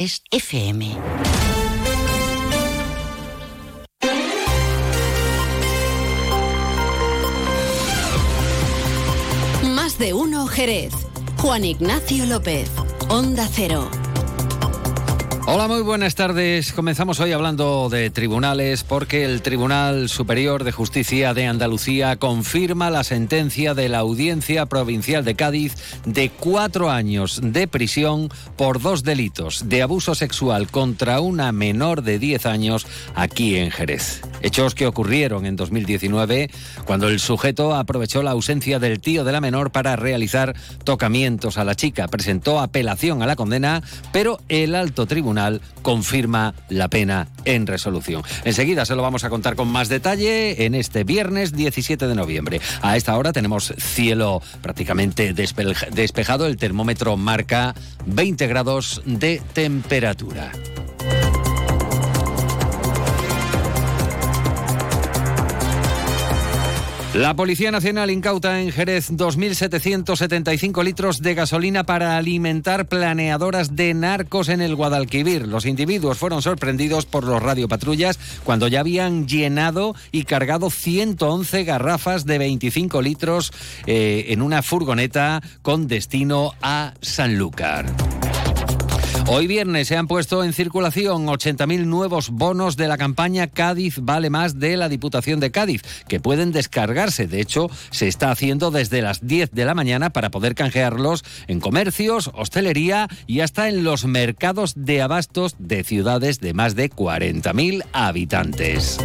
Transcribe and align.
es 0.00 0.22
FM. 0.30 0.96
Más 9.74 9.98
de 9.98 10.14
uno 10.14 10.46
Jerez. 10.46 10.94
Juan 11.36 11.66
Ignacio 11.66 12.24
López. 12.24 12.70
Onda 13.10 13.46
Cero. 13.52 13.99
Hola, 15.52 15.66
muy 15.66 15.82
buenas 15.82 16.14
tardes. 16.14 16.72
Comenzamos 16.72 17.18
hoy 17.18 17.32
hablando 17.32 17.88
de 17.88 18.10
tribunales 18.10 18.84
porque 18.84 19.24
el 19.24 19.42
Tribunal 19.42 20.08
Superior 20.08 20.62
de 20.62 20.70
Justicia 20.70 21.34
de 21.34 21.48
Andalucía 21.48 22.14
confirma 22.14 22.88
la 22.88 23.02
sentencia 23.02 23.74
de 23.74 23.88
la 23.88 23.98
Audiencia 23.98 24.66
Provincial 24.66 25.24
de 25.24 25.34
Cádiz 25.34 25.74
de 26.06 26.30
cuatro 26.30 26.88
años 26.88 27.40
de 27.42 27.66
prisión 27.66 28.28
por 28.56 28.80
dos 28.80 29.02
delitos 29.02 29.68
de 29.68 29.82
abuso 29.82 30.14
sexual 30.14 30.68
contra 30.70 31.20
una 31.20 31.50
menor 31.50 32.02
de 32.02 32.20
10 32.20 32.46
años 32.46 32.86
aquí 33.16 33.56
en 33.56 33.72
Jerez. 33.72 34.22
Hechos 34.42 34.76
que 34.76 34.86
ocurrieron 34.86 35.46
en 35.46 35.56
2019 35.56 36.48
cuando 36.84 37.08
el 37.08 37.18
sujeto 37.18 37.74
aprovechó 37.74 38.22
la 38.22 38.30
ausencia 38.30 38.78
del 38.78 39.00
tío 39.00 39.24
de 39.24 39.32
la 39.32 39.40
menor 39.40 39.72
para 39.72 39.96
realizar 39.96 40.54
tocamientos 40.84 41.58
a 41.58 41.64
la 41.64 41.74
chica. 41.74 42.06
Presentó 42.06 42.60
apelación 42.60 43.20
a 43.20 43.26
la 43.26 43.34
condena, 43.34 43.82
pero 44.12 44.38
el 44.48 44.76
alto 44.76 45.06
tribunal 45.06 45.39
confirma 45.82 46.54
la 46.68 46.88
pena 46.88 47.28
en 47.44 47.66
resolución. 47.66 48.22
Enseguida 48.44 48.84
se 48.84 48.94
lo 48.94 49.02
vamos 49.02 49.24
a 49.24 49.30
contar 49.30 49.56
con 49.56 49.68
más 49.68 49.88
detalle 49.88 50.64
en 50.66 50.74
este 50.74 51.04
viernes 51.04 51.52
17 51.52 52.06
de 52.06 52.14
noviembre. 52.14 52.60
A 52.82 52.96
esta 52.96 53.16
hora 53.16 53.32
tenemos 53.32 53.72
cielo 53.78 54.42
prácticamente 54.62 55.32
despejado. 55.32 56.46
El 56.46 56.56
termómetro 56.56 57.16
marca 57.16 57.74
20 58.06 58.46
grados 58.46 59.02
de 59.04 59.42
temperatura. 59.52 60.52
La 67.14 67.34
Policía 67.34 67.72
Nacional 67.72 68.08
incauta 68.08 68.60
en 68.60 68.70
Jerez 68.70 69.10
2.775 69.10 70.84
litros 70.84 71.20
de 71.20 71.34
gasolina 71.34 71.82
para 71.82 72.16
alimentar 72.16 72.86
planeadoras 72.86 73.74
de 73.74 73.94
narcos 73.94 74.48
en 74.48 74.60
el 74.60 74.76
Guadalquivir. 74.76 75.48
Los 75.48 75.66
individuos 75.66 76.18
fueron 76.18 76.40
sorprendidos 76.40 77.06
por 77.06 77.24
los 77.24 77.42
radiopatrullas 77.42 78.20
cuando 78.44 78.68
ya 78.68 78.80
habían 78.80 79.26
llenado 79.26 79.96
y 80.12 80.22
cargado 80.22 80.70
111 80.70 81.64
garrafas 81.64 82.26
de 82.26 82.38
25 82.38 83.02
litros 83.02 83.52
eh, 83.86 84.26
en 84.28 84.40
una 84.40 84.62
furgoneta 84.62 85.42
con 85.62 85.88
destino 85.88 86.54
a 86.62 86.94
Sanlúcar. 87.00 87.86
Hoy 89.26 89.46
viernes 89.46 89.88
se 89.88 89.96
han 89.96 90.08
puesto 90.08 90.42
en 90.42 90.52
circulación 90.52 91.26
80.000 91.26 91.84
nuevos 91.84 92.30
bonos 92.30 92.76
de 92.76 92.88
la 92.88 92.98
campaña 92.98 93.46
Cádiz 93.46 93.98
vale 94.00 94.30
más 94.30 94.58
de 94.58 94.76
la 94.76 94.88
Diputación 94.88 95.40
de 95.40 95.50
Cádiz, 95.50 95.82
que 96.08 96.20
pueden 96.20 96.52
descargarse. 96.52 97.26
De 97.26 97.40
hecho, 97.40 97.70
se 97.90 98.08
está 98.08 98.30
haciendo 98.30 98.70
desde 98.70 99.02
las 99.02 99.26
10 99.26 99.52
de 99.52 99.64
la 99.64 99.74
mañana 99.74 100.10
para 100.10 100.30
poder 100.30 100.54
canjearlos 100.54 101.24
en 101.46 101.60
comercios, 101.60 102.30
hostelería 102.34 103.08
y 103.26 103.40
hasta 103.40 103.68
en 103.68 103.84
los 103.84 104.04
mercados 104.04 104.74
de 104.76 105.02
abastos 105.02 105.54
de 105.58 105.84
ciudades 105.84 106.40
de 106.40 106.54
más 106.54 106.74
de 106.74 106.90
40.000 106.90 107.84
habitantes. 107.92 108.98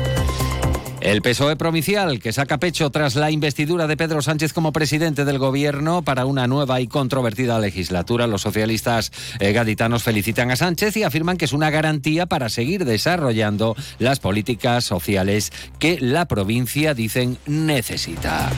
El 1.01 1.21
PSOE 1.21 1.55
provincial, 1.55 2.19
que 2.19 2.33
saca 2.33 2.57
pecho 2.57 2.89
tras 2.89 3.15
la 3.15 3.29
investidura 3.29 3.88
de 3.88 3.97
Pedro 3.97 4.21
Sánchez 4.21 4.53
como 4.53 4.71
presidente 4.71 5.25
del 5.25 5.38
gobierno 5.38 6.01
para 6.01 6.25
una 6.25 6.47
nueva 6.47 6.81
y 6.81 6.88
controvertida 6.88 7.59
legislatura. 7.59 8.27
Los 8.27 8.41
socialistas 8.41 9.11
eh, 9.39 9.51
gaditanos 9.51 10.03
felicitan 10.03 10.51
a 10.51 10.55
Sánchez 10.55 10.97
y 10.97 11.03
afirman 11.03 11.38
que 11.38 11.45
es 11.45 11.53
una 11.53 11.69
garantía 11.69 12.25
para 12.25 12.49
seguir 12.49 12.85
desarrollando 12.85 13.75
las 13.99 14.19
políticas 14.19 14.85
sociales 14.85 15.51
que 15.79 15.99
la 15.99 16.25
provincia, 16.25 16.93
dicen, 16.93 17.38
necesita. 17.45 18.49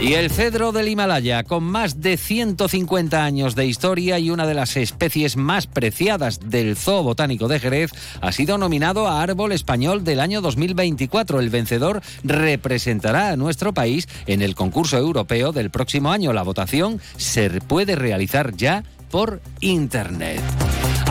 Y 0.00 0.14
el 0.14 0.30
cedro 0.30 0.72
del 0.72 0.88
Himalaya, 0.88 1.44
con 1.44 1.62
más 1.62 2.00
de 2.00 2.16
150 2.16 3.22
años 3.22 3.54
de 3.54 3.66
historia 3.66 4.18
y 4.18 4.30
una 4.30 4.46
de 4.46 4.54
las 4.54 4.78
especies 4.78 5.36
más 5.36 5.66
preciadas 5.66 6.40
del 6.48 6.74
Zoo 6.74 7.02
Botánico 7.02 7.48
de 7.48 7.60
Jerez, 7.60 7.90
ha 8.22 8.32
sido 8.32 8.56
nominado 8.56 9.06
a 9.06 9.22
Árbol 9.22 9.52
Español 9.52 10.02
del 10.02 10.20
año 10.20 10.40
2024. 10.40 11.38
El 11.38 11.50
vencedor 11.50 12.00
representará 12.24 13.28
a 13.28 13.36
nuestro 13.36 13.74
país 13.74 14.08
en 14.26 14.40
el 14.40 14.54
concurso 14.54 14.96
europeo 14.96 15.52
del 15.52 15.68
próximo 15.68 16.10
año. 16.10 16.32
La 16.32 16.44
votación 16.44 16.98
se 17.18 17.60
puede 17.60 17.94
realizar 17.94 18.56
ya 18.56 18.84
por 19.10 19.42
Internet. 19.60 20.40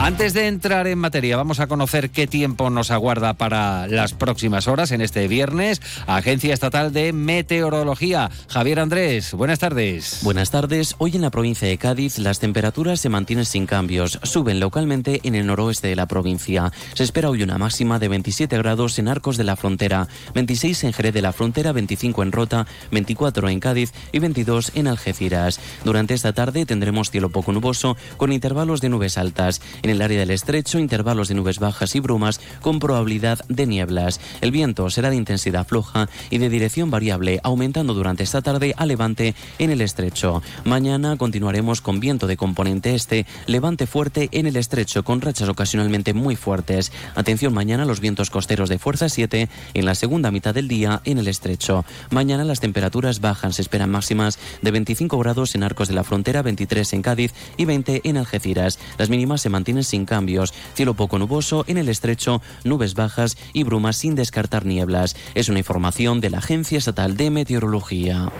Antes 0.02 0.32
de 0.32 0.46
entrar 0.46 0.86
en 0.86 0.98
materia, 0.98 1.36
vamos 1.36 1.60
a 1.60 1.66
conocer 1.66 2.08
qué 2.08 2.26
tiempo 2.26 2.70
nos 2.70 2.90
aguarda 2.90 3.34
para 3.34 3.86
las 3.86 4.14
próximas 4.14 4.66
horas 4.66 4.92
en 4.92 5.02
este 5.02 5.28
viernes. 5.28 5.82
Agencia 6.06 6.54
Estatal 6.54 6.90
de 6.90 7.12
Meteorología. 7.12 8.30
Javier 8.48 8.80
Andrés, 8.80 9.34
buenas 9.34 9.58
tardes. 9.58 10.20
Buenas 10.22 10.50
tardes. 10.50 10.94
Hoy 10.96 11.16
en 11.16 11.20
la 11.20 11.30
provincia 11.30 11.68
de 11.68 11.76
Cádiz 11.76 12.18
las 12.18 12.38
temperaturas 12.38 12.98
se 12.98 13.10
mantienen 13.10 13.44
sin 13.44 13.66
cambios. 13.66 14.18
Suben 14.22 14.58
localmente 14.58 15.20
en 15.22 15.34
el 15.34 15.46
noroeste 15.46 15.88
de 15.88 15.96
la 15.96 16.06
provincia. 16.06 16.72
Se 16.94 17.04
espera 17.04 17.28
hoy 17.28 17.42
una 17.42 17.58
máxima 17.58 17.98
de 17.98 18.08
27 18.08 18.56
grados 18.56 18.98
en 18.98 19.06
Arcos 19.06 19.36
de 19.36 19.44
la 19.44 19.56
Frontera, 19.56 20.08
26 20.34 20.84
en 20.84 20.92
Jerez 20.94 21.12
de 21.12 21.22
la 21.22 21.34
Frontera, 21.34 21.72
25 21.72 22.22
en 22.22 22.32
Rota, 22.32 22.66
24 22.90 23.50
en 23.50 23.60
Cádiz 23.60 23.92
y 24.12 24.18
22 24.18 24.72
en 24.76 24.88
Algeciras. 24.88 25.60
Durante 25.84 26.14
esta 26.14 26.32
tarde 26.32 26.64
tendremos 26.64 27.10
cielo 27.10 27.28
poco 27.28 27.52
nuboso 27.52 27.98
con 28.16 28.32
intervalos 28.32 28.80
de 28.80 28.88
nubes 28.88 29.18
altas. 29.18 29.60
El 29.90 30.02
área 30.02 30.20
del 30.20 30.30
estrecho, 30.30 30.78
intervalos 30.78 31.28
de 31.28 31.34
nubes 31.34 31.58
bajas 31.58 31.94
y 31.94 32.00
brumas 32.00 32.40
con 32.60 32.78
probabilidad 32.78 33.40
de 33.48 33.66
nieblas. 33.66 34.20
El 34.40 34.50
viento 34.50 34.88
será 34.90 35.10
de 35.10 35.16
intensidad 35.16 35.66
floja 35.66 36.08
y 36.30 36.38
de 36.38 36.48
dirección 36.48 36.90
variable, 36.90 37.40
aumentando 37.42 37.94
durante 37.94 38.22
esta 38.22 38.42
tarde 38.42 38.74
a 38.76 38.86
levante 38.86 39.34
en 39.58 39.70
el 39.70 39.80
estrecho. 39.80 40.42
Mañana 40.64 41.16
continuaremos 41.16 41.80
con 41.80 42.00
viento 42.00 42.26
de 42.26 42.36
componente 42.36 42.94
este, 42.94 43.26
levante 43.46 43.86
fuerte 43.86 44.28
en 44.32 44.46
el 44.46 44.56
estrecho, 44.56 45.04
con 45.04 45.20
rachas 45.20 45.48
ocasionalmente 45.48 46.14
muy 46.14 46.36
fuertes. 46.36 46.92
Atención 47.14 47.52
mañana 47.52 47.84
los 47.84 48.00
vientos 48.00 48.30
costeros 48.30 48.68
de 48.68 48.78
fuerza 48.78 49.08
7 49.08 49.48
en 49.74 49.84
la 49.84 49.94
segunda 49.94 50.30
mitad 50.30 50.54
del 50.54 50.68
día 50.68 51.00
en 51.04 51.18
el 51.18 51.28
estrecho. 51.28 51.84
Mañana 52.10 52.44
las 52.44 52.60
temperaturas 52.60 53.20
bajan, 53.20 53.52
se 53.52 53.62
esperan 53.62 53.90
máximas 53.90 54.38
de 54.62 54.70
25 54.70 55.18
grados 55.18 55.54
en 55.54 55.62
Arcos 55.62 55.88
de 55.88 55.94
la 55.94 56.04
Frontera, 56.04 56.42
23 56.42 56.92
en 56.92 57.02
Cádiz 57.02 57.34
y 57.56 57.64
20 57.64 58.02
en 58.04 58.16
Algeciras. 58.16 58.78
Las 58.98 59.10
mínimas 59.10 59.40
se 59.40 59.48
mantienen 59.48 59.79
sin 59.84 60.06
cambios. 60.06 60.52
Cielo 60.74 60.94
poco 60.94 61.18
nuboso 61.18 61.64
en 61.66 61.78
el 61.78 61.88
estrecho, 61.88 62.42
nubes 62.64 62.94
bajas 62.94 63.36
y 63.52 63.62
brumas 63.62 63.96
sin 63.96 64.14
descartar 64.14 64.66
nieblas. 64.66 65.16
Es 65.34 65.48
una 65.48 65.58
información 65.58 66.20
de 66.20 66.30
la 66.30 66.38
Agencia 66.38 66.78
Estatal 66.78 67.16
de 67.16 67.30
Meteorología. 67.30 68.30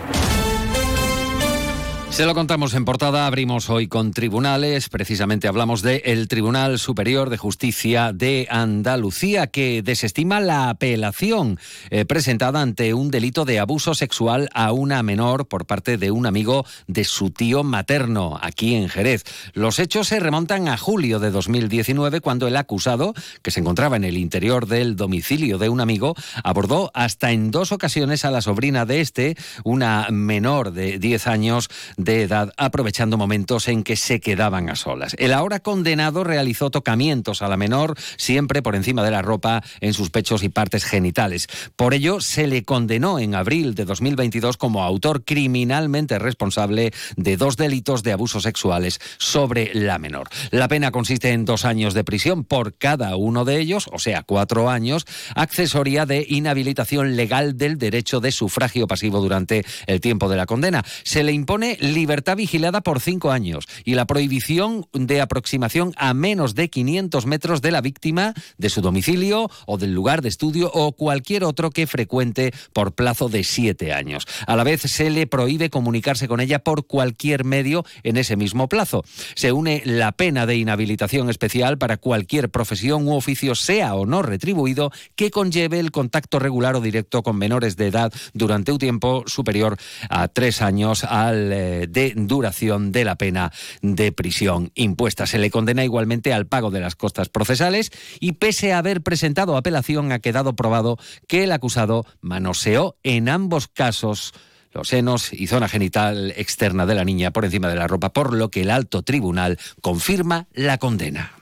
Se 2.11 2.27
lo 2.27 2.35
contamos 2.35 2.75
en 2.75 2.85
portada, 2.85 3.27
abrimos 3.27 3.71
hoy 3.71 3.87
con 3.87 4.11
tribunales, 4.11 4.89
precisamente 4.89 5.47
hablamos 5.47 5.81
del 5.81 6.03
el 6.05 6.29
Tribunal 6.29 6.79
Superior 6.79 7.31
de 7.31 7.39
Justicia 7.39 8.13
de 8.13 8.49
Andalucía, 8.51 9.47
que 9.47 9.81
desestima 9.83 10.41
la 10.41 10.69
apelación 10.71 11.59
eh, 11.89 12.05
presentada 12.05 12.61
ante 12.61 12.93
un 12.95 13.11
delito 13.11 13.45
de 13.45 13.61
abuso 13.61 13.95
sexual 13.95 14.51
a 14.53 14.73
una 14.73 15.03
menor 15.05 15.47
por 15.47 15.67
parte 15.67 15.97
de 15.99 16.11
un 16.11 16.27
amigo 16.27 16.67
de 16.89 17.05
su 17.05 17.31
tío 17.31 17.63
materno, 17.63 18.39
aquí 18.43 18.75
en 18.75 18.89
Jerez. 18.89 19.25
Los 19.55 19.79
hechos 19.79 20.09
se 20.09 20.21
remontan 20.21 20.69
a 20.69 20.77
julio 20.77 21.21
de 21.21 21.31
2019, 21.31 22.21
cuando 22.21 22.49
el 22.49 22.57
acusado, 22.57 23.15
que 23.41 23.53
se 23.53 23.61
encontraba 23.61 23.97
en 23.97 24.05
el 24.05 24.19
interior 24.19 24.67
del 24.67 24.97
domicilio 24.97 25.59
de 25.59 25.69
un 25.69 25.81
amigo, 25.81 26.17
abordó 26.43 26.91
hasta 26.93 27.31
en 27.31 27.51
dos 27.51 27.73
ocasiones 27.73 28.25
a 28.25 28.31
la 28.31 28.43
sobrina 28.43 28.85
de 28.85 29.01
este, 29.01 29.37
una 29.65 30.09
menor 30.11 30.73
de 30.73 30.99
10 30.99 31.27
años, 31.29 31.71
de 32.05 32.23
edad, 32.23 32.53
aprovechando 32.57 33.17
momentos 33.17 33.69
en 33.69 33.83
que 33.83 33.97
se 33.97 34.21
quedaban 34.21 34.71
a 34.71 34.77
solas. 34.77 35.15
El 35.19 35.33
ahora 35.33 35.61
condenado 35.61 36.25
realizó 36.25 36.71
tocamientos 36.71 37.43
a 37.43 37.49
la 37.49 37.57
menor, 37.57 37.97
siempre 38.17 38.63
por 38.63 38.77
encima 38.77 39.03
de 39.03 39.11
la 39.11 39.23
ropa, 39.23 39.63
en 39.81 39.95
sus 39.95 40.11
pechos 40.11 40.43
y 40.43 40.49
partes 40.49 40.85
genitales. 40.85 41.49
Por 41.77 41.95
ello, 41.95 42.21
se 42.21 42.47
le 42.47 42.65
condenó 42.65 43.19
en 43.19 43.35
abril 43.35 43.75
de 43.75 43.85
2022 43.85 44.57
como 44.57 44.83
autor 44.83 45.25
criminalmente 45.25 46.19
responsable 46.19 46.93
de 47.17 47.37
dos 47.37 47.57
delitos 47.57 48.03
de 48.03 48.13
abusos 48.13 48.43
sexuales 48.43 49.01
sobre 49.19 49.71
la 49.75 49.99
menor. 49.99 50.29
La 50.51 50.69
pena 50.69 50.91
consiste 50.91 51.31
en 51.31 51.45
dos 51.45 51.65
años 51.65 51.95
de 51.95 52.05
prisión 52.05 52.45
por 52.45 52.75
cada 52.75 53.17
uno 53.17 53.45
de 53.45 53.61
ellos, 53.61 53.89
o 53.93 53.99
sea, 53.99 54.23
cuatro 54.23 54.71
años, 54.71 55.07
accesoria 55.35 56.07
de 56.07 56.25
inhabilitación 56.29 57.17
legal 57.17 57.57
del 57.57 57.79
derecho 57.79 58.21
de 58.21 58.33
sufragio 58.33 58.87
pasivo 58.87 59.21
durante 59.21 59.65
el 59.87 60.01
tiempo 60.01 60.29
de 60.29 60.37
la 60.37 60.47
condena. 60.47 60.85
Se 61.03 61.23
le 61.23 61.33
impone 61.33 61.77
libertad 61.95 62.37
vigilada 62.37 62.81
por 62.81 63.01
cinco 63.01 63.31
años 63.31 63.67
y 63.85 63.95
la 63.95 64.07
prohibición 64.07 64.87
de 64.93 65.21
aproximación 65.21 65.93
a 65.97 66.15
menos 66.15 66.55
de 66.55 66.71
500 66.71 67.27
metros 67.27 67.63
de 67.63 67.71
la 67.71 67.81
víctima, 67.81 68.35
de 68.59 68.71
su 68.71 68.81
domicilio 68.81 69.51
o 69.67 69.79
del 69.79 69.93
lugar 69.93 70.23
de 70.23 70.29
estudio 70.29 70.71
o 70.73 70.93
cualquier 70.93 71.45
otro 71.45 71.71
que 71.71 71.87
frecuente 71.87 72.53
por 72.73 72.93
plazo 72.93 73.29
de 73.29 73.45
siete 73.45 73.93
años. 73.93 74.27
A 74.47 74.57
la 74.57 74.65
vez 74.65 74.83
se 74.83 75.11
le 75.11 75.27
prohíbe 75.27 75.71
comunicarse 75.71 76.29
con 76.29 76.41
ella 76.41 76.61
por 76.61 76.87
cualquier 76.87 77.45
medio 77.45 77.85
en 78.03 78.17
ese 78.17 78.37
mismo 78.37 78.69
plazo. 78.69 79.05
Se 79.35 79.53
une 79.53 79.83
la 79.85 80.13
pena 80.13 80.47
de 80.47 80.57
inhabilitación 80.57 81.31
especial 81.31 81.79
para 81.79 81.97
cualquier 81.97 82.51
profesión 82.51 83.07
u 83.09 83.15
oficio, 83.15 83.55
sea 83.55 83.95
o 83.95 84.07
no 84.07 84.23
retribuido, 84.23 84.93
que 85.17 85.31
conlleve 85.31 85.81
el 85.81 85.91
contacto 85.91 86.39
regular 86.39 86.77
o 86.77 86.81
directo 86.81 87.23
con 87.23 87.37
menores 87.37 87.77
de 87.77 87.89
edad 87.89 88.13
durante 88.33 88.73
un 88.73 88.79
tiempo 88.79 89.25
superior 89.27 89.77
a 90.09 90.29
tres 90.29 90.63
años 90.63 91.05
al, 91.05 91.53
eh, 91.53 91.80
de 91.87 92.13
duración 92.17 92.93
de 92.93 93.05
la 93.05 93.17
pena 93.17 93.53
de 93.83 94.13
prisión 94.13 94.71
impuesta. 94.75 95.27
Se 95.27 95.39
le 95.39 95.51
condena 95.51 95.85
igualmente 95.85 96.33
al 96.33 96.47
pago 96.47 96.71
de 96.71 96.81
las 96.81 96.97
costas 96.97 97.29
procesales 97.29 97.91
y 98.21 98.33
pese 98.33 98.73
a 98.73 98.79
haber 98.79 99.03
presentado 99.03 99.57
apelación 99.57 100.13
ha 100.13 100.19
quedado 100.19 100.55
probado 100.57 100.99
que 101.27 101.45
el 101.45 101.53
acusado 101.53 102.07
manoseó 102.21 102.97
en 103.03 103.29
ambos 103.29 103.69
casos 103.69 104.33
los 104.73 104.89
senos 104.89 105.33
y 105.33 105.47
zona 105.49 105.69
genital 105.69 106.33
externa 106.37 106.87
de 106.87 106.95
la 106.95 107.05
niña 107.05 107.33
por 107.33 107.45
encima 107.45 107.69
de 107.69 107.75
la 107.75 107.89
ropa, 107.89 108.13
por 108.13 108.33
lo 108.33 108.51
que 108.51 108.63
el 108.63 108.71
alto 108.71 109.03
tribunal 109.03 109.59
confirma 109.81 110.47
la 110.53 110.79
condena. 110.79 111.33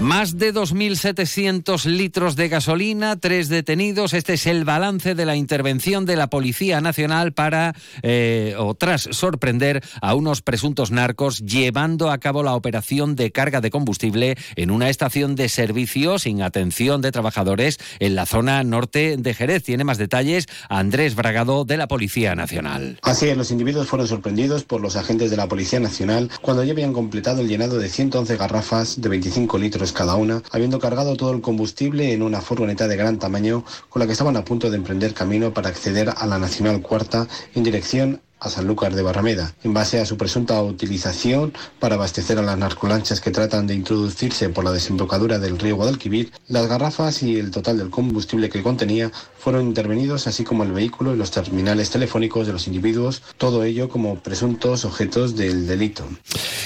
Más 0.00 0.36
de 0.36 0.52
2.700 0.52 1.86
litros 1.86 2.36
de 2.36 2.48
gasolina, 2.48 3.16
tres 3.16 3.48
detenidos. 3.48 4.12
Este 4.12 4.34
es 4.34 4.46
el 4.46 4.66
balance 4.66 5.14
de 5.14 5.24
la 5.24 5.36
intervención 5.36 6.04
de 6.04 6.16
la 6.16 6.28
Policía 6.28 6.82
Nacional 6.82 7.32
para, 7.32 7.74
eh, 8.02 8.54
o 8.58 8.74
tras 8.74 9.08
sorprender 9.12 9.82
a 10.02 10.14
unos 10.14 10.42
presuntos 10.42 10.90
narcos 10.90 11.38
llevando 11.38 12.10
a 12.10 12.18
cabo 12.18 12.42
la 12.42 12.54
operación 12.54 13.16
de 13.16 13.32
carga 13.32 13.62
de 13.62 13.70
combustible 13.70 14.36
en 14.56 14.70
una 14.70 14.90
estación 14.90 15.34
de 15.34 15.48
servicio 15.48 16.18
sin 16.18 16.42
atención 16.42 17.00
de 17.00 17.10
trabajadores 17.10 17.78
en 17.98 18.16
la 18.16 18.26
zona 18.26 18.62
norte 18.64 19.16
de 19.16 19.32
Jerez. 19.32 19.62
Tiene 19.64 19.84
más 19.84 19.96
detalles 19.96 20.46
Andrés 20.68 21.14
Bragado 21.14 21.64
de 21.64 21.78
la 21.78 21.88
Policía 21.88 22.34
Nacional. 22.34 22.98
Así 23.00 23.34
los 23.34 23.50
individuos 23.50 23.88
fueron 23.88 24.06
sorprendidos 24.06 24.62
por 24.64 24.82
los 24.82 24.94
agentes 24.96 25.30
de 25.30 25.38
la 25.38 25.48
Policía 25.48 25.80
Nacional 25.80 26.30
cuando 26.42 26.62
ya 26.64 26.72
habían 26.72 26.92
completado 26.92 27.40
el 27.40 27.48
llenado 27.48 27.78
de 27.78 27.88
111 27.88 28.36
garrafas 28.36 29.00
de 29.00 29.08
25 29.08 29.56
litros 29.56 29.86
cada 29.96 30.14
una, 30.14 30.42
habiendo 30.52 30.78
cargado 30.78 31.16
todo 31.16 31.32
el 31.32 31.40
combustible 31.40 32.12
en 32.12 32.22
una 32.22 32.42
furgoneta 32.42 32.86
de 32.86 32.96
gran 32.96 33.18
tamaño 33.18 33.64
con 33.88 34.00
la 34.00 34.06
que 34.06 34.12
estaban 34.12 34.36
a 34.36 34.44
punto 34.44 34.70
de 34.70 34.76
emprender 34.76 35.14
camino 35.14 35.54
para 35.54 35.70
acceder 35.70 36.12
a 36.14 36.26
la 36.26 36.38
Nacional 36.38 36.82
Cuarta 36.82 37.26
en 37.54 37.64
dirección 37.64 38.20
a 38.46 38.50
Sanlúcar 38.50 38.94
de 38.94 39.02
Barrameda, 39.02 39.54
en 39.64 39.74
base 39.74 40.00
a 40.00 40.06
su 40.06 40.16
presunta 40.16 40.62
utilización 40.62 41.52
para 41.78 41.96
abastecer 41.96 42.38
a 42.38 42.42
las 42.42 42.56
narcolanchas 42.56 43.20
que 43.20 43.30
tratan 43.30 43.66
de 43.66 43.74
introducirse 43.74 44.48
por 44.48 44.64
la 44.64 44.72
desembocadura 44.72 45.38
del 45.38 45.58
río 45.58 45.76
Guadalquivir, 45.76 46.32
las 46.48 46.66
garrafas 46.66 47.22
y 47.22 47.38
el 47.38 47.50
total 47.50 47.78
del 47.78 47.90
combustible 47.90 48.48
que 48.48 48.62
contenía 48.62 49.10
fueron 49.38 49.66
intervenidos, 49.66 50.26
así 50.26 50.44
como 50.44 50.64
el 50.64 50.72
vehículo 50.72 51.14
y 51.14 51.16
los 51.16 51.30
terminales 51.30 51.90
telefónicos 51.90 52.46
de 52.46 52.52
los 52.52 52.66
individuos, 52.66 53.22
todo 53.36 53.64
ello 53.64 53.88
como 53.88 54.20
presuntos 54.20 54.84
objetos 54.84 55.36
del 55.36 55.66
delito. 55.66 56.04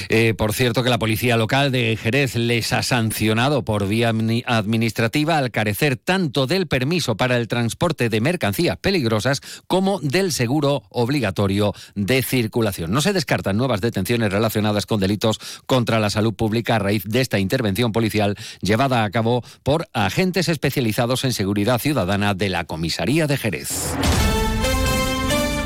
Eh, 0.09 0.35
por 0.35 0.53
cierto, 0.53 0.82
que 0.82 0.91
la 0.91 0.99
policía 0.99 1.37
local 1.37 1.73
de 1.73 1.99
Jerez 2.00 2.37
les 2.37 2.73
ha 2.73 2.82
sancionado 2.82 3.65
por 3.65 3.87
vía 3.87 4.12
administrativa 4.47 5.38
al 5.38 5.50
carecer 5.50 5.97
tanto 5.97 6.47
del 6.47 6.67
permiso 6.67 7.17
para 7.17 7.37
el 7.37 7.49
transporte 7.49 8.09
de 8.09 8.21
mercancías 8.21 8.77
peligrosas 8.77 9.41
como 9.67 10.00
del 10.00 10.32
seguro 10.32 10.82
obligatorio 10.88 11.69
de 11.94 12.22
circulación. 12.22 12.90
No 12.90 13.00
se 13.00 13.12
descartan 13.12 13.56
nuevas 13.56 13.81
detenciones 13.81 14.32
relacionadas 14.32 14.87
con 14.87 15.00
delitos 15.00 15.40
contra 15.67 16.00
la 16.00 16.11
salud 16.11 16.34
pública 16.34 16.76
a 16.76 16.78
raíz 16.78 17.05
de 17.05 17.20
esta 17.20 17.38
intervención 17.38 17.93
policial 17.93 18.37
llevada 18.61 19.05
a 19.05 19.11
cabo 19.11 19.43
por 19.62 19.88
agentes 19.93 20.49
especializados 20.49 21.25
en 21.25 21.32
seguridad 21.32 21.78
ciudadana 21.78 22.34
de 22.34 22.49
la 22.49 22.64
comisaría 22.64 23.26
de 23.26 23.37
Jerez. 23.37 23.94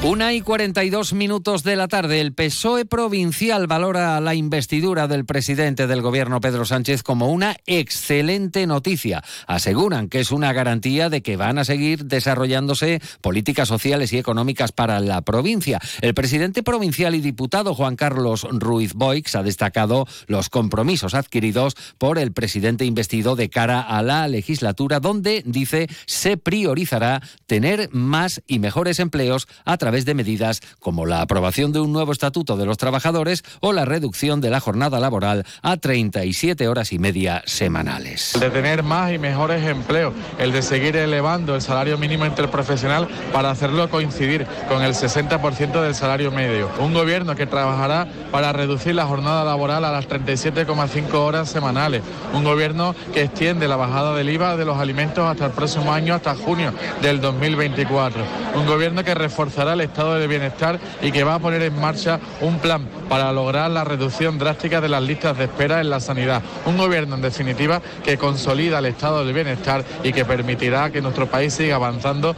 Una 0.05 0.35
y 0.35 0.43
42 0.43 1.15
minutos 1.15 1.63
de 1.63 1.77
la 1.77 1.89
tarde. 1.89 2.21
El 2.21 2.35
PSOE 2.35 2.85
provincial 2.85 3.67
valora 3.67 4.21
la 4.21 4.35
investidura 4.35 5.09
del 5.09 5.25
presidente 5.25 5.87
del 5.87 6.03
gobierno 6.03 6.43
Pedro 6.43 6.67
Sánchez 6.67 7.03
como 7.03 7.33
una 7.33 7.57
excelente 7.65 8.67
noticia. 8.67 9.25
Aseguran 9.47 10.11
que 10.11 10.21
es 10.21 10.31
una 10.31 10.53
garantía 10.53 11.09
de 11.09 11.23
que 11.23 11.39
van 11.39 11.57
a 11.57 11.65
seguir 11.65 12.05
desarrollándose 12.05 13.01
políticas 13.23 13.67
sociales 13.69 14.13
y 14.13 14.19
económicas 14.19 14.73
para 14.73 15.01
la 15.01 15.23
provincia. 15.23 15.81
El 16.03 16.13
presidente 16.13 16.63
provincial 16.63 17.15
y 17.15 17.23
diputado 17.23 17.75
Juan 17.75 17.97
Carlos 17.97 18.47
Ruiz 18.51 18.93
Boix 18.93 19.35
ha 19.35 19.43
destacado 19.43 20.07
los 20.27 20.51
compromisos 20.51 21.15
adquiridos 21.15 21.77
por 21.97 22.19
el 22.19 22.33
presidente 22.33 22.85
investido 22.85 23.37
de 23.37 23.49
cara 23.49 23.81
a 23.81 24.03
la 24.03 24.29
legislatura, 24.29 25.01
donde 25.01 25.43
dice 25.47 25.89
se 26.05 26.37
priorizará 26.37 27.23
tener 27.47 27.89
más 27.91 28.43
y 28.47 28.59
mejores 28.59 29.01
empleos 29.01 29.49
a 29.65 29.79
través 29.79 29.94
de 30.03 30.15
medidas 30.15 30.61
como 30.81 31.07
la 31.07 31.21
aprobación 31.21 31.71
de 31.71 31.79
un 31.79 31.93
nuevo 31.93 32.11
estatuto 32.11 32.57
de 32.57 32.67
los 32.67 32.79
trabajadores 32.79 33.45
o 33.61 33.73
la 33.73 33.85
reducción 33.85 34.41
de 34.41 34.51
la 34.51 34.59
jornada 34.59 34.99
laboral 34.99 35.47
a 35.63 35.77
37 35.77 36.67
horas 36.67 36.93
y 36.93 36.99
media 36.99 37.45
semanales. 37.47 38.35
El 38.35 38.41
de 38.41 38.51
tener 38.51 38.83
más 38.83 39.13
y 39.13 39.19
mejores 39.19 39.65
empleos, 39.65 40.13
el 40.39 40.51
de 40.51 40.63
seguir 40.63 40.97
elevando 40.97 41.55
el 41.55 41.63
salario 41.63 41.97
mínimo 41.97 42.27
interprofesional 42.27 43.07
para 43.33 43.51
hacerlo 43.51 43.89
coincidir 43.89 44.47
con 44.69 44.83
el 44.83 44.95
60% 44.95 45.81
del 45.81 45.95
salario 45.95 46.33
medio. 46.33 46.69
Un 46.81 46.93
gobierno 46.93 47.37
que 47.37 47.47
trabajará 47.47 48.09
para 48.33 48.53
reducir 48.53 48.97
la 48.97 49.07
jornada 49.07 49.45
laboral 49.45 49.85
a 49.85 49.93
las 49.93 50.09
37,5 50.09 51.15
horas 51.15 51.49
semanales. 51.49 52.03
Un 52.33 52.43
gobierno 52.43 52.95
que 53.13 53.23
extiende 53.23 53.69
la 53.69 53.77
bajada 53.77 54.15
del 54.17 54.31
IVA 54.31 54.57
de 54.57 54.65
los 54.65 54.79
alimentos 54.79 55.25
hasta 55.25 55.47
el 55.47 55.53
próximo 55.53 55.93
año, 55.93 56.15
hasta 56.15 56.35
junio 56.35 56.73
del 57.03 57.21
2024. 57.21 58.23
Un 58.55 58.67
gobierno 58.67 59.05
que 59.05 59.15
reforzará 59.15 59.74
el 59.75 59.83
estado 59.83 60.15
de 60.15 60.27
bienestar 60.27 60.81
y 61.03 61.13
que 61.13 61.25
va 61.25 61.35
a 61.35 61.39
poner 61.39 61.63
en 61.63 61.79
marcha 61.79 62.19
un 62.41 62.59
plan 62.59 62.89
para 63.09 63.33
lograr 63.33 63.71
la 63.71 63.85
reducción 63.85 64.39
drástica 64.39 64.81
de 64.81 64.89
las 64.89 65.03
listas 65.03 65.37
de 65.37 65.45
espera 65.45 65.81
en 65.81 65.91
la 65.91 66.01
sanidad. 66.01 66.43
Un 66.67 66.79
gobierno, 66.79 67.15
en 67.15 67.23
definitiva, 67.23 67.83
que 68.03 68.19
consolida 68.19 68.79
el 68.79 68.87
estado 68.87 69.25
de 69.25 69.33
bienestar 69.33 69.85
y 70.03 70.13
que 70.13 70.25
permitirá 70.25 70.91
que 70.91 71.03
nuestro 71.03 71.27
país 71.27 71.55
siga 71.55 71.77
avanzando. 71.77 72.35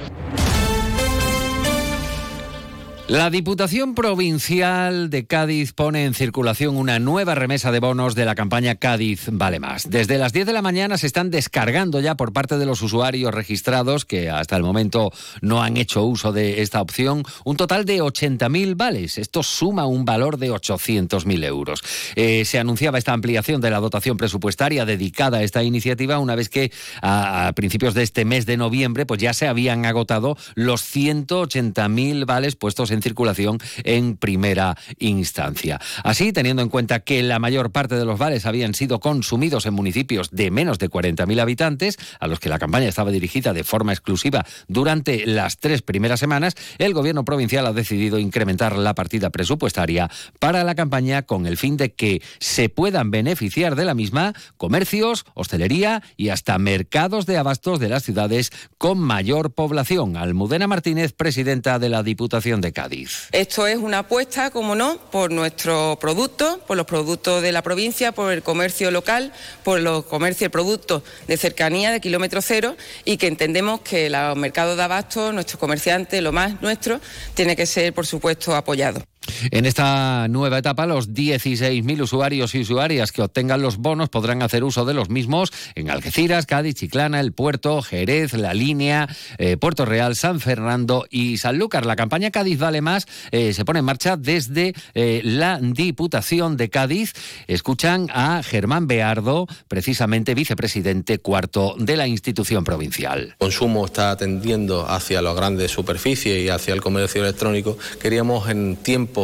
La 3.09 3.31
Diputación 3.31 3.95
Provincial 3.95 5.11
de 5.11 5.27
Cádiz 5.27 5.73
pone 5.73 6.07
en 6.07 6.15
circulación 6.15 6.77
una 6.77 6.99
nueva 6.99 7.37
remesa 7.37 7.71
de 7.71 7.79
bonos 7.79 8.17
de 8.17 8.25
la 8.25 8.35
campaña 8.35 8.75
Cádiz 8.75 9.29
Vale 9.31 9.61
Más. 9.61 9.89
Desde 9.89 10.19
las 10.19 10.33
10 10.33 10.45
de 10.45 10.53
la 10.53 10.61
mañana 10.61 10.99
se 10.99 11.07
están 11.07 11.31
descargando 11.31 12.01
ya 12.01 12.17
por 12.17 12.33
parte 12.33 12.59
de 12.59 12.67
los 12.67 12.83
usuarios 12.83 13.33
registrados 13.33 14.05
que 14.05 14.29
hasta 14.29 14.57
el 14.57 14.65
momento 14.65 15.13
no 15.41 15.63
han 15.63 15.77
hecho 15.77 16.03
uso 16.03 16.33
de 16.33 16.63
esta 16.63 16.81
opción 16.81 17.23
un 17.45 17.57
total 17.57 17.85
de 17.85 18.03
80.000 18.03 18.77
vales. 18.77 19.19
Esto 19.19 19.45
suma 19.45 19.87
un 19.87 20.05
valor 20.05 20.37
de 20.37 20.51
800.000 20.51 21.45
euros. 21.45 21.85
Eh, 22.17 22.45
se 22.45 22.59
anunciaba 22.59 22.99
esta 22.99 23.13
ampliación 23.13 23.61
de 23.61 23.71
la 23.71 23.79
dotación 23.79 24.17
presupuestaria 24.17 24.85
dedicada 24.85 25.39
a 25.39 25.43
esta 25.45 25.63
iniciativa 25.63 26.19
una 26.19 26.35
vez 26.35 26.49
que 26.49 26.73
a, 27.03 27.53
principios 27.55 27.95
de 27.95 28.03
este 28.03 28.25
mes 28.25 28.47
de 28.47 28.57
noviembre 28.57 29.07
pues 29.07 29.21
ya 29.21 29.33
se 29.33 29.47
habían 29.47 29.87
agotado 29.87 30.37
los 30.57 30.83
180.000 30.83 32.27
vales 32.27 32.57
puestos 32.57 32.91
en 32.91 32.96
en 32.97 33.03
circulación 33.03 33.59
en 33.85 34.17
primera 34.17 34.77
instancia. 34.99 35.81
Así, 36.03 36.33
teniendo 36.33 36.63
en 36.63 36.69
cuenta 36.69 37.01
que 37.01 37.23
la 37.23 37.39
mayor 37.39 37.71
parte 37.71 37.95
de 37.95 38.05
los 38.05 38.19
vales 38.19 38.47
habían 38.47 38.75
sido 38.75 39.01
consumidos 39.01 39.67
en 39.67 39.75
municipios 39.75 40.31
de 40.31 40.51
menos 40.51 40.79
de 40.79 40.91
40.000 40.91 41.41
habitantes, 41.41 41.99
a 42.19 42.27
los 42.27 42.41
que 42.41 42.49
la 42.49 42.59
campaña 42.59 42.89
estaba 42.89 43.11
dirigida 43.11 43.53
de 43.53 43.65
forma 43.65 43.93
exclusiva 43.93 44.45
durante 44.69 45.27
las 45.27 45.59
tres 45.59 45.83
primeras 45.83 46.21
semanas, 46.21 46.55
el 46.79 46.95
gobierno 46.95 47.25
provincial 47.25 47.67
ha 47.67 47.73
decidido 47.73 48.19
incrementar 48.19 48.77
la 48.77 48.95
partida 48.95 49.31
presupuestaria 49.31 50.11
para 50.39 50.65
la 50.65 50.75
campaña 50.75 51.23
con 51.23 51.47
el 51.47 51.57
fin 51.57 51.77
de 51.77 51.93
que 51.93 52.23
se 52.39 52.69
puedan 52.69 53.11
beneficiar 53.11 53.77
de 53.77 53.85
la 53.85 53.95
misma 53.95 54.35
comercios, 54.57 55.25
hostelería 55.35 56.03
y 56.17 56.31
hasta 56.31 56.59
mercados 56.59 57.27
de 57.27 57.37
abastos 57.37 57.81
de 57.81 57.89
las 57.89 58.03
ciudades 58.03 58.51
con 58.79 58.99
mayor 58.99 59.53
población. 59.53 60.17
Almudena 60.17 60.67
Martínez, 60.67 61.13
presidenta 61.13 61.79
de 61.79 61.89
la 61.89 62.03
Diputación 62.03 62.61
de 62.61 62.73
Cádiz. 62.73 62.86
Esto 63.33 63.67
es 63.67 63.77
una 63.77 64.01
apuesta, 64.01 64.51
como 64.51 64.75
no, 64.75 64.99
por 65.11 65.31
nuestros 65.31 65.97
productos, 65.99 66.59
por 66.67 66.77
los 66.77 66.87
productos 66.87 67.43
de 67.43 67.53
la 67.53 67.63
provincia, 67.63 68.13
por 68.13 68.33
el 68.33 68.43
comercio 68.43 68.91
local, 68.91 69.33
por 69.65 69.81
los 69.81 70.05
comercios 70.05 70.49
y 70.49 70.51
productos 70.51 71.03
de 71.27 71.37
cercanía, 71.37 71.91
de 71.91 72.01
kilómetro 72.01 72.41
cero, 72.43 72.77
y 73.05 73.17
que 73.17 73.27
entendemos 73.27 73.81
que 73.81 74.11
los 74.11 74.37
mercados 74.37 74.77
de 74.77 74.83
abasto, 74.83 75.33
nuestros 75.33 75.59
comerciantes, 75.59 76.23
lo 76.23 76.33
más 76.33 76.61
nuestro, 76.63 77.01
tiene 77.35 77.57
que 77.57 77.67
ser, 77.67 77.93
por 77.93 78.07
supuesto, 78.07 78.55
apoyado. 78.55 79.03
En 79.51 79.67
esta 79.67 80.29
nueva 80.29 80.59
etapa, 80.59 80.87
los 80.87 81.11
16.000 81.11 82.01
usuarios 82.01 82.55
y 82.55 82.61
usuarias 82.61 83.13
que 83.13 83.23
obtengan 83.23 83.63
los 83.63 83.79
bonos 83.79 84.09
podrán 84.09 84.43
hacer 84.43 84.65
uso 84.65 84.85
de 84.85 84.95
los 84.95 85.11
mismos 85.11 85.53
en 85.75 85.91
Algeciras, 85.91 86.47
Cádiz, 86.47 86.75
Chiclana, 86.75 87.21
El 87.21 87.33
Puerto, 87.33 87.83
Jerez, 87.83 88.33
La 88.35 88.55
Línea, 88.55 89.09
eh, 89.39 89.57
Puerto 89.57 89.85
Real, 89.85 90.17
San 90.17 90.41
Fernando 90.41 91.07
y 91.11 91.39
Sanlúcar. 91.39 91.87
La 91.87 91.97
campaña 91.97 92.31
Cádiz 92.31 92.59
Vale 92.59 92.81
Más 92.81 93.07
eh, 93.31 93.53
se 93.53 93.65
pone 93.65 93.81
en 93.81 93.85
marcha 93.85 94.17
desde 94.17 94.75
eh, 94.95 95.21
la 95.25 95.59
Diputación 95.61 96.57
de 96.57 96.71
Cádiz. 96.71 97.13
Escuchan 97.47 98.09
a 98.13 98.43
Germán 98.43 98.87
Beardo, 98.87 99.47
precisamente 99.69 100.35
vicepresidente 100.35 101.19
cuarto 101.19 101.75
de 101.79 101.97
la 101.97 102.07
institución 102.07 102.65
provincial. 102.65 103.35
Consumo 103.39 103.87
está 103.87 104.17
tendiendo 104.17 104.89
hacia 104.89 105.23
las 105.23 105.35
grandes 105.35 105.71
superficies 105.71 106.45
y 106.45 106.49
hacia 106.49 106.75
el 106.75 106.81
comercio 106.81 107.23
electrónico. 107.23 107.77
Queríamos 108.01 108.49
en 108.49 108.77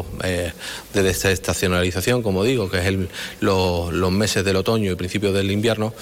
tiempos 0.03 0.55
de 0.93 1.03
desestacionalización, 1.03 2.23
como 2.23 2.45
digo, 2.45 2.71
que 2.71 2.79
es 2.79 2.95
los, 3.41 4.13
meses 4.13 4.45
del 4.45 4.57
otoño 4.57 4.93
y 4.93 4.95
principios 4.95 5.35
del 5.35 5.51
invierno, 5.51 5.95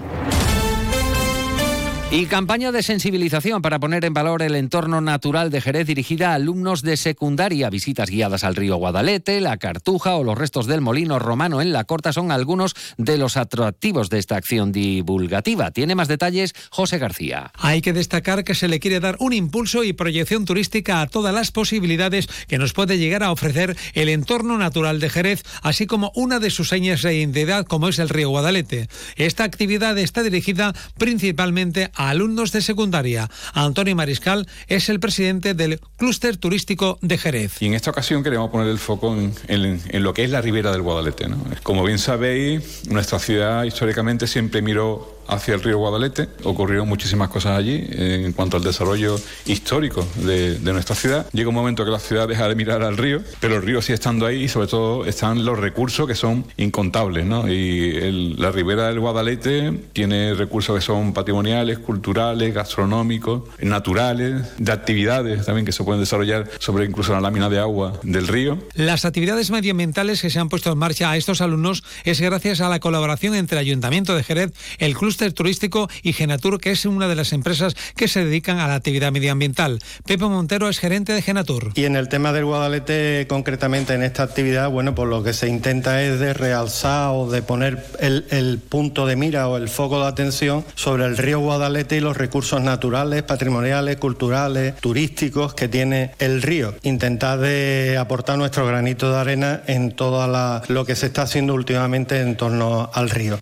Y 2.08 2.26
campaña 2.26 2.70
de 2.70 2.84
sensibilización 2.84 3.62
para 3.62 3.80
poner 3.80 4.04
en 4.04 4.14
valor 4.14 4.40
el 4.40 4.54
entorno 4.54 5.00
natural 5.00 5.50
de 5.50 5.60
Jerez 5.60 5.88
dirigida 5.88 6.30
a 6.30 6.34
alumnos 6.34 6.82
de 6.82 6.96
secundaria. 6.96 7.68
Visitas 7.68 8.08
guiadas 8.08 8.44
al 8.44 8.54
río 8.54 8.76
Guadalete, 8.76 9.40
la 9.40 9.56
Cartuja 9.56 10.14
o 10.14 10.22
los 10.22 10.38
restos 10.38 10.66
del 10.66 10.80
molino 10.80 11.18
romano 11.18 11.60
en 11.60 11.72
la 11.72 11.82
Corta 11.82 12.12
son 12.12 12.30
algunos 12.30 12.76
de 12.96 13.18
los 13.18 13.36
atractivos 13.36 14.08
de 14.08 14.20
esta 14.20 14.36
acción 14.36 14.70
divulgativa. 14.70 15.72
Tiene 15.72 15.96
más 15.96 16.06
detalles 16.06 16.54
José 16.70 16.98
García. 16.98 17.50
Hay 17.54 17.82
que 17.82 17.92
destacar 17.92 18.44
que 18.44 18.54
se 18.54 18.68
le 18.68 18.78
quiere 18.78 19.00
dar 19.00 19.16
un 19.18 19.32
impulso 19.32 19.82
y 19.82 19.92
proyección 19.92 20.44
turística 20.44 21.00
a 21.00 21.08
todas 21.08 21.34
las 21.34 21.50
posibilidades 21.50 22.28
que 22.46 22.58
nos 22.58 22.72
puede 22.72 22.98
llegar 22.98 23.24
a 23.24 23.32
ofrecer 23.32 23.76
el 23.94 24.10
entorno 24.10 24.58
natural 24.58 25.00
de 25.00 25.10
Jerez, 25.10 25.42
así 25.60 25.86
como 25.86 26.12
una 26.14 26.38
de 26.38 26.50
sus 26.50 26.68
señas 26.68 27.02
de 27.02 27.16
identidad 27.16 27.66
como 27.66 27.88
es 27.88 27.98
el 27.98 28.08
río 28.08 28.30
Guadalete. 28.30 28.88
Esta 29.16 29.42
actividad 29.42 29.98
está 29.98 30.22
dirigida 30.22 30.72
principalmente 30.98 31.90
a 31.96 32.10
alumnos 32.10 32.52
de 32.52 32.62
secundaria. 32.62 33.28
Antonio 33.54 33.96
Mariscal 33.96 34.46
es 34.68 34.88
el 34.88 35.00
presidente 35.00 35.54
del 35.54 35.80
clúster 35.96 36.36
turístico 36.36 36.98
de 37.02 37.18
Jerez. 37.18 37.60
Y 37.60 37.66
en 37.66 37.74
esta 37.74 37.90
ocasión 37.90 38.22
queremos 38.22 38.50
poner 38.50 38.68
el 38.68 38.78
foco 38.78 39.16
en, 39.48 40.02
lo 40.02 40.14
que 40.14 40.24
es 40.24 40.30
la 40.30 40.40
ribera 40.40 40.70
del 40.70 40.82
Guadalete. 40.82 41.26
Como 41.62 41.82
bien 41.84 41.98
sabéis, 41.98 42.86
nuestra 42.88 43.18
ciudad 43.18 43.64
históricamente 43.64 44.26
siempre 44.26 44.62
miró 44.62 45.15
hacia 45.28 45.54
el 45.54 45.62
río 45.62 45.78
Guadalete. 45.78 46.28
Ocurrieron 46.44 46.88
muchísimas 46.88 47.28
cosas 47.28 47.58
allí 47.58 47.86
eh, 47.90 48.22
en 48.24 48.32
cuanto 48.32 48.56
al 48.56 48.62
desarrollo 48.62 49.18
histórico 49.46 50.06
de, 50.16 50.58
nuestra 50.60 50.94
ciudad. 50.94 51.26
Llega 51.32 51.48
un 51.48 51.54
momento 51.54 51.84
que 51.84 51.90
la 51.90 51.98
ciudad 51.98 52.28
deja 52.28 52.48
de 52.48 52.54
mirar 52.54 52.82
al 52.82 52.96
río, 52.96 53.22
pero 53.40 53.56
el 53.56 53.62
río 53.62 53.80
sigue 53.80 53.94
estando 53.94 54.26
ahí 54.26 54.44
y 54.44 54.48
sobre 54.48 54.66
todo 54.66 55.06
están 55.06 55.44
los 55.44 55.58
recursos 55.58 56.06
que 56.06 56.14
son 56.14 56.44
incontables. 56.56 57.26
Y 57.48 58.34
la 58.36 58.50
ribera 58.50 58.88
del 58.88 59.00
Guadalete 59.00 59.72
tiene 59.92 60.34
recursos 60.34 60.76
que 60.76 60.82
son 60.82 61.12
patrimoniales, 61.12 61.78
culturales, 61.78 62.52
gastronómicos, 62.52 63.42
naturales, 63.60 64.42
de 64.58 64.72
actividades 64.72 65.46
también 65.46 65.64
que 65.64 65.72
se 65.72 65.84
pueden 65.84 66.00
desarrollar 66.00 66.48
sobre 66.58 66.84
incluso 66.84 67.12
la 67.12 67.20
lámina 67.20 67.48
de 67.48 67.58
agua 67.58 67.94
del 68.02 68.28
río. 68.28 68.58
Las 68.74 69.04
actividades 69.04 69.50
medioambientales 69.50 70.20
que 70.20 70.30
se 70.30 70.38
han 70.38 70.48
puesto 70.48 70.72
en 70.72 70.78
marcha 70.78 71.10
a 71.10 71.16
estos 71.16 71.40
alumnos 71.40 71.84
es 72.04 72.20
gracias 72.20 72.60
a 72.60 72.68
la 72.68 72.80
colaboración 72.80 73.34
entre 73.34 73.58
el 73.58 73.66
Ayuntamiento 73.66 74.14
de 74.14 74.22
Jerez, 74.22 74.52
el 74.78 74.96
Club 74.96 75.15
clúster 75.16 75.32
turístico 75.32 75.88
y 76.02 76.12
Genatur, 76.12 76.60
que 76.60 76.72
es 76.72 76.84
una 76.84 77.08
de 77.08 77.14
las 77.14 77.32
empresas 77.32 77.74
que 77.96 78.06
se 78.06 78.22
dedican 78.22 78.58
a 78.58 78.68
la 78.68 78.74
actividad 78.74 79.12
medioambiental. 79.12 79.78
Pepe 80.04 80.26
Montero 80.26 80.68
es 80.68 80.78
gerente 80.78 81.14
de 81.14 81.22
Genatur. 81.22 81.72
Y 81.74 81.86
en 81.86 81.96
el 81.96 82.08
tema 82.08 82.34
del 82.34 82.44
Guadalete, 82.44 83.26
concretamente 83.26 83.94
en 83.94 84.02
esta 84.02 84.24
actividad, 84.24 84.68
bueno, 84.68 84.94
pues 84.94 85.08
lo 85.08 85.22
que 85.22 85.32
se 85.32 85.48
intenta 85.48 86.02
es 86.02 86.20
de 86.20 86.34
realzar 86.34 87.12
o 87.14 87.30
de 87.30 87.40
poner 87.40 87.86
el, 87.98 88.26
el 88.30 88.58
punto 88.58 89.06
de 89.06 89.16
mira 89.16 89.48
o 89.48 89.56
el 89.56 89.70
foco 89.70 90.00
de 90.00 90.06
atención 90.06 90.66
sobre 90.74 91.06
el 91.06 91.16
río 91.16 91.40
Guadalete 91.40 91.96
y 91.96 92.00
los 92.00 92.16
recursos 92.16 92.60
naturales, 92.60 93.22
patrimoniales, 93.22 93.96
culturales, 93.96 94.76
turísticos 94.76 95.54
que 95.54 95.68
tiene 95.68 96.10
el 96.18 96.42
río. 96.42 96.74
Intentar 96.82 97.38
de 97.38 97.96
aportar 97.98 98.36
nuestro 98.36 98.66
granito 98.66 99.10
de 99.10 99.16
arena 99.16 99.62
en 99.66 99.92
todo 99.92 100.26
lo 100.68 100.84
que 100.84 100.94
se 100.94 101.06
está 101.06 101.22
haciendo 101.22 101.54
últimamente 101.54 102.20
en 102.20 102.36
torno 102.36 102.90
al 102.92 103.08
río. 103.08 103.38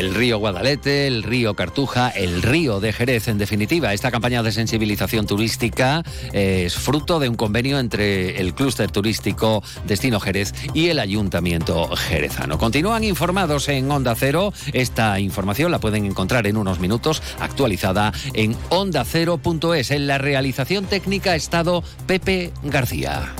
El 0.00 0.14
río 0.14 0.38
Guadalete, 0.38 1.06
el 1.06 1.22
río 1.22 1.52
Cartuja, 1.52 2.08
el 2.08 2.40
río 2.40 2.80
de 2.80 2.90
Jerez, 2.90 3.28
en 3.28 3.36
definitiva. 3.36 3.92
Esta 3.92 4.10
campaña 4.10 4.42
de 4.42 4.50
sensibilización 4.50 5.26
turística 5.26 6.02
es 6.32 6.74
fruto 6.74 7.20
de 7.20 7.28
un 7.28 7.34
convenio 7.34 7.78
entre 7.78 8.40
el 8.40 8.54
clúster 8.54 8.90
turístico 8.90 9.62
Destino 9.84 10.18
Jerez 10.18 10.54
y 10.72 10.88
el 10.88 11.00
Ayuntamiento 11.00 11.94
Jerezano. 11.94 12.56
Continúan 12.56 13.04
informados 13.04 13.68
en 13.68 13.90
Onda 13.90 14.14
Cero. 14.14 14.54
Esta 14.72 15.20
información 15.20 15.70
la 15.70 15.80
pueden 15.80 16.06
encontrar 16.06 16.46
en 16.46 16.56
unos 16.56 16.80
minutos 16.80 17.22
actualizada 17.38 18.14
en 18.32 18.56
ondacero.es. 18.70 19.90
En 19.90 20.06
la 20.06 20.16
realización 20.16 20.86
técnica 20.86 21.36
estado 21.36 21.84
Pepe 22.06 22.52
García. 22.62 23.34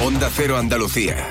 Onda 0.00 0.30
Cero 0.32 0.58
Andalucía. 0.58 1.26